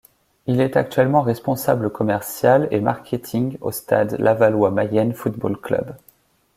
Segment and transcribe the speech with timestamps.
[0.47, 5.93] Il est actuellement Responsable Commercial et Marketing au Stade Lavallois Mayenne Football Club.